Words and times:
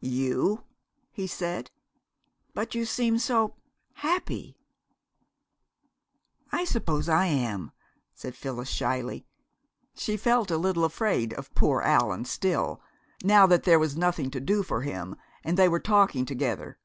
"You?" 0.00 0.64
he 1.10 1.26
said. 1.26 1.70
"But 2.54 2.74
you 2.74 2.86
seem 2.86 3.18
so 3.18 3.56
happy!" 3.96 4.56
"I 6.50 6.64
suppose 6.64 7.10
I 7.10 7.26
am," 7.26 7.72
said 8.14 8.34
Phyllis 8.34 8.70
shyly. 8.70 9.26
She 9.94 10.16
felt 10.16 10.50
a 10.50 10.56
little 10.56 10.86
afraid 10.86 11.34
of 11.34 11.54
"poor 11.54 11.82
Allan" 11.82 12.24
still, 12.24 12.80
now 13.22 13.46
that 13.48 13.64
there 13.64 13.78
was 13.78 13.94
nothing 13.94 14.30
to 14.30 14.40
do 14.40 14.62
for 14.62 14.80
him, 14.80 15.14
and 15.44 15.58
they 15.58 15.68
were 15.68 15.78
talking 15.78 16.24
together. 16.24 16.78